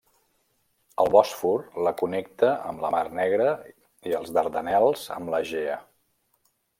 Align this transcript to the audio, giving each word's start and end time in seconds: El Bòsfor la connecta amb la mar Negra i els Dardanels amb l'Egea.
El 1.03 1.09
Bòsfor 1.15 1.59
la 1.87 1.91
connecta 1.99 2.49
amb 2.71 2.83
la 2.85 2.91
mar 2.97 3.03
Negra 3.19 3.51
i 4.13 4.15
els 4.21 4.33
Dardanels 4.39 5.05
amb 5.17 5.33
l'Egea. 5.35 5.77